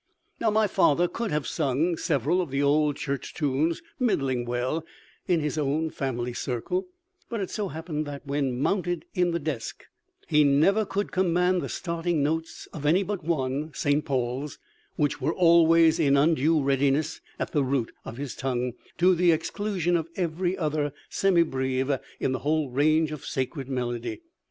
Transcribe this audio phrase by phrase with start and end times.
[0.39, 4.83] Now, my father could have sung several of the old church tunes middling well
[5.27, 6.87] in his own family circle;
[7.29, 9.83] but it so happened that, when mounted in the desk,
[10.27, 14.03] he never could command the starting notes of any but one (St.
[14.03, 14.57] Paul's),
[14.95, 19.95] which were always in undue readiness at the root of his tongue, to the exclusion
[19.95, 24.21] of every other semibreve in the whole range of sacred melody.